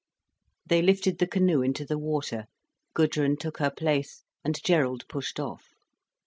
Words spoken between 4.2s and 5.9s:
and Gerald pushed off.